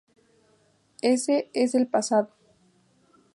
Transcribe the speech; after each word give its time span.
Ese 1.03 1.51
es 1.53 1.75
el 1.75 1.85
pasado. 1.85 2.31